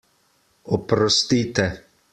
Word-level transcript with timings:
Oprostite! 0.77 1.69